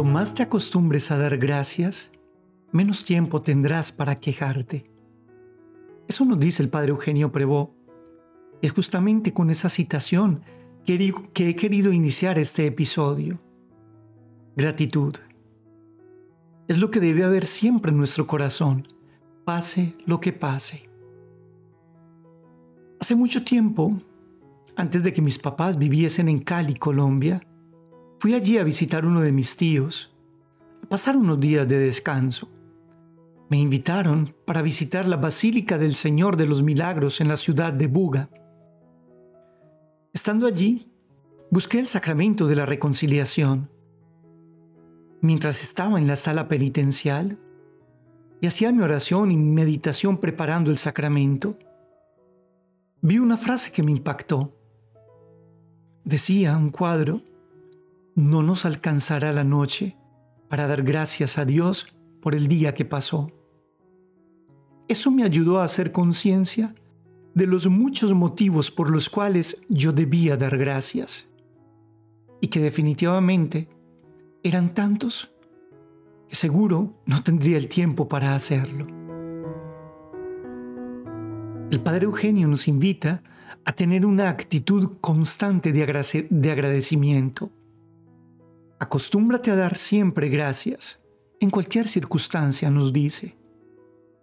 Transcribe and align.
Cuanto 0.00 0.14
más 0.14 0.32
te 0.32 0.42
acostumbres 0.42 1.10
a 1.10 1.18
dar 1.18 1.36
gracias, 1.36 2.10
menos 2.72 3.04
tiempo 3.04 3.42
tendrás 3.42 3.92
para 3.92 4.14
quejarte. 4.14 4.90
Eso 6.08 6.24
nos 6.24 6.40
dice 6.40 6.62
el 6.62 6.70
padre 6.70 6.88
Eugenio 6.88 7.30
Prevó. 7.30 7.74
Es 8.62 8.72
justamente 8.72 9.34
con 9.34 9.50
esa 9.50 9.68
citación 9.68 10.40
que 10.86 10.94
he 11.34 11.54
querido 11.54 11.92
iniciar 11.92 12.38
este 12.38 12.64
episodio. 12.64 13.42
Gratitud. 14.56 15.16
Es 16.66 16.78
lo 16.78 16.90
que 16.90 17.00
debe 17.00 17.24
haber 17.24 17.44
siempre 17.44 17.92
en 17.92 17.98
nuestro 17.98 18.26
corazón, 18.26 18.88
pase 19.44 19.96
lo 20.06 20.18
que 20.18 20.32
pase. 20.32 20.88
Hace 22.98 23.14
mucho 23.16 23.44
tiempo, 23.44 24.00
antes 24.76 25.04
de 25.04 25.12
que 25.12 25.20
mis 25.20 25.36
papás 25.36 25.76
viviesen 25.76 26.30
en 26.30 26.38
Cali, 26.38 26.72
Colombia, 26.72 27.46
fui 28.20 28.34
allí 28.34 28.58
a 28.58 28.64
visitar 28.64 29.06
uno 29.06 29.22
de 29.22 29.32
mis 29.32 29.56
tíos, 29.56 30.14
a 30.84 30.86
pasar 30.86 31.16
unos 31.16 31.40
días 31.40 31.66
de 31.66 31.78
descanso. 31.78 32.50
Me 33.48 33.56
invitaron 33.56 34.36
para 34.44 34.60
visitar 34.60 35.08
la 35.08 35.16
Basílica 35.16 35.78
del 35.78 35.94
Señor 35.94 36.36
de 36.36 36.46
los 36.46 36.62
Milagros 36.62 37.22
en 37.22 37.28
la 37.28 37.38
ciudad 37.38 37.72
de 37.72 37.86
Buga. 37.86 38.28
Estando 40.12 40.46
allí, 40.46 40.92
busqué 41.50 41.78
el 41.78 41.86
sacramento 41.86 42.46
de 42.46 42.56
la 42.56 42.66
reconciliación. 42.66 43.70
Mientras 45.22 45.62
estaba 45.62 45.98
en 45.98 46.06
la 46.06 46.16
sala 46.16 46.46
penitencial 46.46 47.38
y 48.42 48.46
hacía 48.46 48.70
mi 48.70 48.82
oración 48.82 49.30
y 49.30 49.38
meditación 49.38 50.18
preparando 50.18 50.70
el 50.70 50.76
sacramento, 50.76 51.58
vi 53.00 53.18
una 53.18 53.38
frase 53.38 53.72
que 53.72 53.82
me 53.82 53.92
impactó. 53.92 54.54
Decía 56.04 56.54
un 56.58 56.70
cuadro, 56.70 57.22
no 58.14 58.42
nos 58.42 58.64
alcanzará 58.64 59.32
la 59.32 59.44
noche 59.44 59.96
para 60.48 60.66
dar 60.66 60.82
gracias 60.82 61.38
a 61.38 61.44
Dios 61.44 61.94
por 62.20 62.34
el 62.34 62.48
día 62.48 62.74
que 62.74 62.84
pasó. 62.84 63.30
Eso 64.88 65.10
me 65.10 65.24
ayudó 65.24 65.60
a 65.60 65.64
hacer 65.64 65.92
conciencia 65.92 66.74
de 67.34 67.46
los 67.46 67.68
muchos 67.68 68.12
motivos 68.12 68.70
por 68.70 68.90
los 68.90 69.08
cuales 69.08 69.62
yo 69.68 69.92
debía 69.92 70.36
dar 70.36 70.58
gracias 70.58 71.28
y 72.40 72.48
que 72.48 72.60
definitivamente 72.60 73.68
eran 74.42 74.74
tantos 74.74 75.30
que 76.28 76.36
seguro 76.36 77.02
no 77.06 77.22
tendría 77.22 77.56
el 77.56 77.68
tiempo 77.68 78.08
para 78.08 78.34
hacerlo. 78.34 78.86
El 81.70 81.80
Padre 81.80 82.06
Eugenio 82.06 82.48
nos 82.48 82.66
invita 82.66 83.22
a 83.64 83.72
tener 83.72 84.04
una 84.04 84.28
actitud 84.28 84.98
constante 85.00 85.72
de, 85.72 85.82
agradecimiento. 85.82 87.50
Acostúmbrate 88.80 89.50
a 89.50 89.56
dar 89.56 89.76
siempre 89.76 90.30
gracias, 90.30 91.00
en 91.38 91.50
cualquier 91.50 91.86
circunstancia, 91.86 92.70
nos 92.70 92.92
dice, 92.92 93.36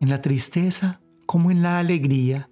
en 0.00 0.08
la 0.08 0.20
tristeza 0.20 1.00
como 1.26 1.50
en 1.50 1.60
la 1.60 1.80
alegría, 1.80 2.50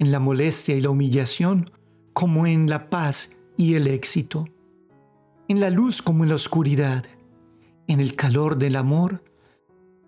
en 0.00 0.10
la 0.10 0.18
molestia 0.18 0.74
y 0.74 0.80
la 0.80 0.90
humillación 0.90 1.70
como 2.12 2.46
en 2.46 2.68
la 2.68 2.90
paz 2.90 3.30
y 3.56 3.74
el 3.74 3.86
éxito, 3.86 4.46
en 5.46 5.60
la 5.60 5.70
luz 5.70 6.02
como 6.02 6.24
en 6.24 6.30
la 6.30 6.34
oscuridad, 6.34 7.04
en 7.86 8.00
el 8.00 8.16
calor 8.16 8.58
del 8.58 8.76
amor 8.76 9.22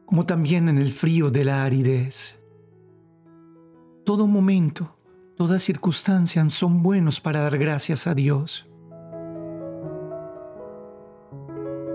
como 0.06 0.26
también 0.26 0.68
en 0.68 0.78
el 0.78 0.90
frío 0.90 1.30
de 1.30 1.44
la 1.44 1.62
aridez. 1.62 2.36
Todo 4.04 4.26
momento, 4.26 4.96
toda 5.36 5.60
circunstancia 5.60 6.48
son 6.50 6.82
buenos 6.82 7.20
para 7.20 7.42
dar 7.42 7.56
gracias 7.56 8.08
a 8.08 8.14
Dios. 8.16 8.69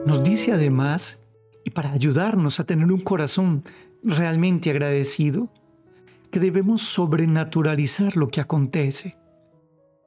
Nos 0.06 0.24
dice 0.24 0.52
además, 0.52 1.20
y 1.64 1.72
para 1.72 1.92
ayudarnos 1.92 2.60
a 2.60 2.64
tener 2.64 2.92
un 2.92 3.02
corazón 3.02 3.64
realmente 4.04 4.70
agradecido, 4.70 5.50
que 6.30 6.40
debemos 6.40 6.84
sobrenaturalizar 6.84 8.16
lo 8.16 8.28
que 8.28 8.40
acontece. 8.40 9.18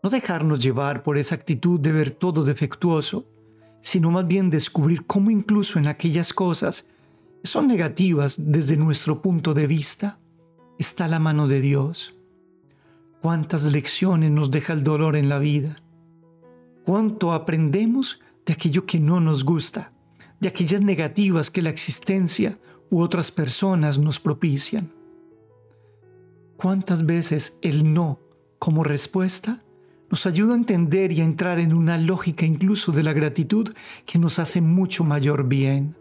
No 0.05 0.11
dejarnos 0.11 0.63
llevar 0.63 1.03
por 1.03 1.19
esa 1.19 1.35
actitud 1.35 1.81
de 1.81 1.91
ver 1.91 2.13
todo 2.13 2.45
defectuoso, 2.45 3.27
sino 3.81 4.13
más 4.13 4.27
bien 4.29 4.51
descubrir 4.51 5.05
cómo 5.05 5.33
incluso 5.33 5.81
en 5.81 5.89
aquellas 5.89 6.33
cosas 6.33 6.87
que 7.43 7.49
son 7.49 7.67
negativas 7.67 8.37
desde 8.39 8.77
nuestro 8.77 9.21
punto 9.21 9.53
de 9.53 9.67
vista, 9.67 10.21
está 10.79 11.09
la 11.09 11.19
mano 11.19 11.49
de 11.49 11.61
Dios. 11.61 12.15
Cuántas 13.21 13.65
lecciones 13.65 14.31
nos 14.31 14.53
deja 14.53 14.75
el 14.75 14.85
dolor 14.85 15.17
en 15.17 15.29
la 15.29 15.41
vida. 15.41 15.83
Cuánto 16.85 17.33
aprendemos 17.33 18.21
de 18.49 18.55
aquello 18.55 18.87
que 18.87 18.99
no 18.99 19.21
nos 19.21 19.45
gusta, 19.45 19.93
de 20.41 20.49
aquellas 20.49 20.81
negativas 20.81 21.51
que 21.51 21.61
la 21.61 21.69
existencia 21.69 22.59
u 22.91 23.03
otras 23.03 23.31
personas 23.31 23.99
nos 23.99 24.19
propician. 24.19 24.91
¿Cuántas 26.57 27.05
veces 27.05 27.59
el 27.61 27.93
no 27.93 28.21
como 28.59 28.85
respuesta 28.85 29.63
nos 30.11 30.25
ayuda 30.25 30.55
a 30.55 30.57
entender 30.57 31.13
y 31.13 31.21
a 31.21 31.25
entrar 31.25 31.61
en 31.61 31.75
una 31.75 31.99
lógica 31.99 32.47
incluso 32.47 32.91
de 32.91 33.03
la 33.03 33.13
gratitud 33.13 33.75
que 34.07 34.19
nos 34.19 34.39
hace 34.39 34.63
mucho 34.63 35.05
mayor 35.05 35.47
bien? 35.47 35.95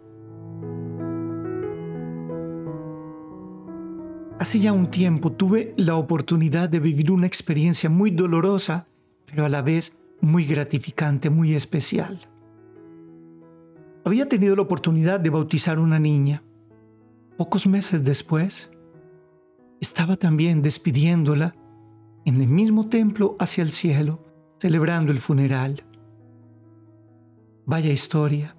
Hace 4.39 4.61
ya 4.61 4.71
un 4.71 4.89
tiempo 4.89 5.33
tuve 5.33 5.73
la 5.75 5.97
oportunidad 5.97 6.69
de 6.69 6.79
vivir 6.79 7.11
una 7.11 7.27
experiencia 7.27 7.89
muy 7.89 8.11
dolorosa, 8.11 8.87
pero 9.25 9.43
a 9.43 9.49
la 9.49 9.61
vez 9.61 9.97
muy 10.21 10.45
gratificante, 10.45 11.29
muy 11.29 11.53
especial. 11.53 12.17
Había 14.07 14.29
tenido 14.29 14.55
la 14.55 14.61
oportunidad 14.61 15.19
de 15.19 15.29
bautizar 15.29 15.79
una 15.79 15.99
niña. 15.99 16.41
Pocos 17.37 17.67
meses 17.67 18.05
después, 18.05 18.71
estaba 19.81 20.15
también 20.15 20.61
despidiéndola 20.61 21.53
en 22.23 22.39
el 22.39 22.47
mismo 22.47 22.87
templo 22.87 23.35
hacia 23.37 23.63
el 23.63 23.73
cielo, 23.73 24.21
celebrando 24.59 25.11
el 25.11 25.19
funeral. 25.19 25.83
Vaya 27.65 27.91
historia. 27.91 28.55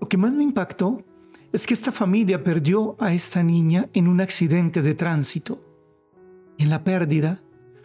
Lo 0.00 0.08
que 0.08 0.16
más 0.16 0.32
me 0.32 0.42
impactó 0.42 1.04
es 1.52 1.64
que 1.64 1.74
esta 1.74 1.92
familia 1.92 2.42
perdió 2.42 2.96
a 2.98 3.12
esta 3.12 3.44
niña 3.44 3.90
en 3.92 4.08
un 4.08 4.20
accidente 4.20 4.82
de 4.82 4.96
tránsito. 4.96 5.64
En 6.58 6.68
la 6.68 6.82
pérdida 6.82 7.40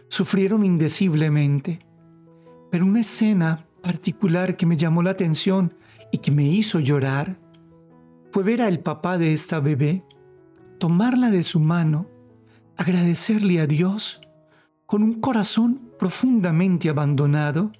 sufrieron 0.08 0.64
indeciblemente. 0.64 1.86
Pero 2.68 2.84
una 2.84 3.02
escena 3.02 3.64
particular 3.80 4.56
que 4.56 4.66
me 4.66 4.76
llamó 4.76 5.04
la 5.04 5.10
atención 5.10 5.72
y 6.10 6.18
que 6.18 6.30
me 6.30 6.44
hizo 6.44 6.80
llorar 6.80 7.38
fue 8.32 8.42
ver 8.42 8.62
al 8.62 8.80
papá 8.80 9.18
de 9.18 9.32
esta 9.32 9.60
bebé 9.60 10.04
tomarla 10.78 11.30
de 11.30 11.42
su 11.42 11.60
mano 11.60 12.06
agradecerle 12.76 13.60
a 13.60 13.66
Dios 13.66 14.20
con 14.86 15.02
un 15.02 15.20
corazón 15.20 15.90
profundamente 15.98 16.88
abandonado 16.88 17.72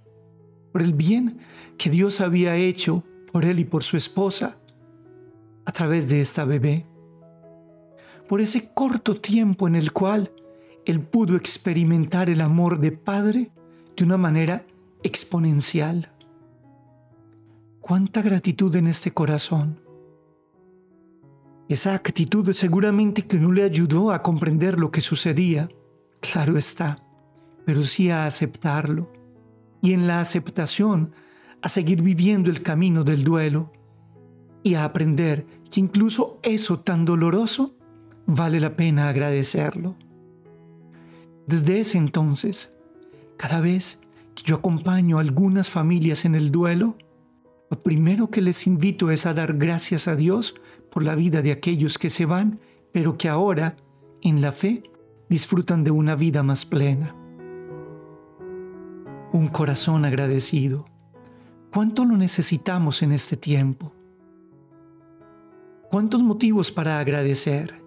por 0.72 0.83
el 0.83 0.93
bien 0.93 1.38
que 1.78 1.91
Dios 1.91 2.21
había 2.21 2.56
hecho 2.56 3.05
por 3.33 3.44
él 3.44 3.61
y 3.61 3.65
por 3.65 3.83
su 3.83 3.97
esposa 3.97 4.59
a 5.65 5.72
través 5.72 6.09
de 6.09 6.21
esta 6.21 6.44
bebé, 6.44 6.87
por 8.28 8.41
ese 8.41 8.72
corto 8.75 9.15
tiempo 9.21 9.69
en 9.69 9.77
el 9.77 9.93
cual 9.93 10.33
él 10.84 11.00
pudo 11.00 11.37
experimentar 11.37 12.31
el 12.31 12.41
amor 12.41 12.81
de 12.81 12.93
padre 12.93 13.53
de 13.97 14.05
una 14.05 14.17
manera 14.17 14.67
exponencial. 15.03 16.12
Cuánta 17.88 18.21
gratitud 18.21 18.76
en 18.76 18.87
este 18.87 19.12
corazón 19.12 19.81
esa 21.71 21.94
actitud 21.94 22.53
seguramente 22.53 23.26
que 23.26 23.38
no 23.38 23.50
le 23.50 23.62
ayudó 23.62 24.12
a 24.12 24.22
comprender 24.22 24.78
lo 24.78 24.91
que 24.91 25.00
sucedía, 25.00 25.71
claro 26.20 26.58
está, 26.58 27.02
pero 27.64 27.81
sí 27.81 28.11
a 28.11 28.26
aceptarlo. 28.26 29.11
Y 29.81 29.94
en 29.94 30.06
la 30.06 30.20
aceptación, 30.20 31.14
a 31.62 31.70
seguir 31.70 32.02
viviendo 32.02 32.50
el 32.50 32.61
camino 32.61 33.05
del 33.05 33.25
duelo 33.25 33.73
y 34.62 34.75
a 34.75 34.84
aprender 34.84 35.46
que 35.70 35.81
incluso 35.81 36.41
eso 36.43 36.81
tan 36.81 37.06
doloroso 37.06 37.75
vale 38.26 38.61
la 38.61 38.76
pena 38.76 39.08
agradecerlo. 39.08 39.96
Desde 41.46 41.81
ese 41.81 41.96
entonces, 41.96 42.70
cada 43.38 43.62
vez 43.62 43.99
que 44.34 44.43
yo 44.43 44.56
acompaño 44.56 45.17
a 45.17 45.23
algunas 45.23 45.70
familias 45.70 46.26
en 46.26 46.34
el 46.34 46.52
duelo, 46.52 46.99
lo 47.70 47.82
primero 47.82 48.31
que 48.31 48.41
les 48.41 48.67
invito 48.67 49.11
es 49.11 49.26
a 49.26 49.35
dar 49.35 49.55
gracias 49.55 50.09
a 50.09 50.17
Dios 50.17 50.55
por 50.91 51.05
la 51.05 51.15
vida 51.15 51.43
de 51.43 51.53
aquellos 51.53 51.99
que 51.99 52.09
se 52.09 52.25
van, 52.25 52.61
pero 52.93 53.19
que 53.19 53.29
ahora, 53.29 53.76
en 54.23 54.41
la 54.41 54.53
fe, 54.53 54.82
disfrutan 55.29 55.85
de 55.85 55.91
una 55.91 56.17
vida 56.17 56.43
más 56.43 56.65
plena. 56.65 57.15
Un 59.32 59.49
corazón 59.49 60.06
agradecido. 60.06 60.87
¿Cuánto 61.70 62.06
lo 62.06 62.17
necesitamos 62.17 63.03
en 63.03 63.12
este 63.12 63.37
tiempo? 63.37 63.93
¿Cuántos 65.91 66.23
motivos 66.23 66.73
para 66.73 66.99
agradecer? 66.99 67.82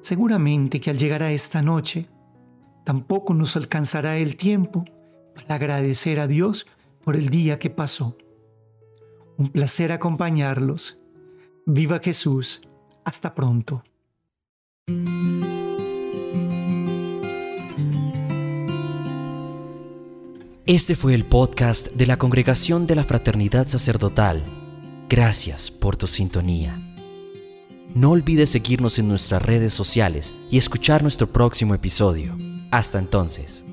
Seguramente 0.00 0.80
que 0.80 0.88
al 0.88 0.96
llegar 0.96 1.22
a 1.22 1.32
esta 1.32 1.60
noche, 1.60 2.08
tampoco 2.84 3.34
nos 3.34 3.56
alcanzará 3.56 4.16
el 4.16 4.36
tiempo 4.36 4.86
para 5.34 5.56
agradecer 5.56 6.18
a 6.18 6.26
Dios 6.26 6.66
por 7.04 7.16
el 7.16 7.28
día 7.28 7.58
que 7.58 7.68
pasó 7.68 8.16
Un 9.38 9.50
placer 9.50 9.92
acompañarlos. 9.92 10.98
Viva 11.66 12.00
Jesús. 12.02 12.62
Hasta 13.04 13.34
pronto. 13.34 13.84
Este 20.64 20.96
fue 20.96 21.14
el 21.14 21.24
podcast 21.24 21.92
de 21.92 22.06
la 22.06 22.16
Congregación 22.16 22.86
de 22.86 22.94
la 22.94 23.04
Fraternidad 23.04 23.68
Sacerdotal. 23.68 24.42
Gracias 25.08 25.70
por 25.70 25.96
tu 25.96 26.06
sintonía. 26.06 26.80
No 27.94 28.12
olvides 28.12 28.50
seguirnos 28.50 28.98
en 28.98 29.06
nuestras 29.06 29.42
redes 29.42 29.74
sociales 29.74 30.34
y 30.50 30.58
escuchar 30.58 31.02
nuestro 31.02 31.26
próximo 31.32 31.74
episodio. 31.74 32.36
Hasta 32.70 32.98
entonces. 32.98 33.65